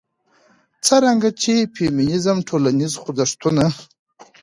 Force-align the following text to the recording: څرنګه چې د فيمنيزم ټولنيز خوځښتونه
څرنګه 0.85 1.29
چې 1.41 1.53
د 1.59 1.69
فيمنيزم 1.75 2.37
ټولنيز 2.49 2.93
خوځښتونه 3.01 3.65